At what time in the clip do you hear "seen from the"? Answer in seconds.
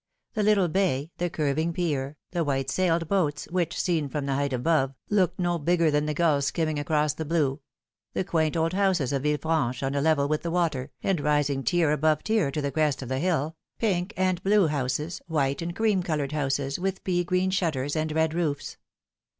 3.79-4.33